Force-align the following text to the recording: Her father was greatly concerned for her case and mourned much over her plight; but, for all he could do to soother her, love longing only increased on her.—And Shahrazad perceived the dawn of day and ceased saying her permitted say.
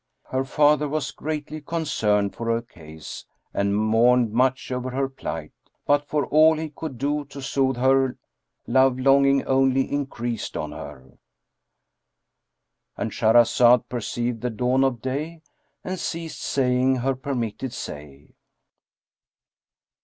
Her 0.31 0.43
father 0.43 0.89
was 0.89 1.11
greatly 1.11 1.61
concerned 1.61 2.33
for 2.35 2.47
her 2.47 2.63
case 2.63 3.23
and 3.53 3.75
mourned 3.77 4.31
much 4.33 4.71
over 4.71 4.89
her 4.89 5.07
plight; 5.07 5.51
but, 5.85 6.07
for 6.07 6.25
all 6.25 6.57
he 6.57 6.71
could 6.71 6.97
do 6.97 7.23
to 7.25 7.39
soother 7.39 7.81
her, 7.81 8.17
love 8.65 8.97
longing 8.97 9.43
only 9.45 9.91
increased 9.91 10.57
on 10.57 10.71
her.—And 10.71 13.11
Shahrazad 13.11 13.89
perceived 13.89 14.41
the 14.41 14.49
dawn 14.49 14.83
of 14.83 15.03
day 15.03 15.43
and 15.83 15.99
ceased 15.99 16.41
saying 16.41 16.95
her 16.95 17.13
permitted 17.13 17.71
say. 17.71 18.33